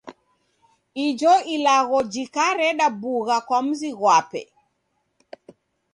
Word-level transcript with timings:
Ijo 1.07 1.33
ilagho 1.55 1.99
jikareda 2.13 2.87
bugha 2.99 3.37
kwa 3.47 3.59
mzi 3.65 3.89
ghwape. 3.99 4.41